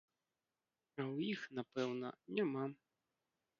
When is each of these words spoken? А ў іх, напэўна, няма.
А 0.95 1.01
ў 1.13 1.15
іх, 1.35 1.39
напэўна, 1.59 2.09
няма. 2.41 2.65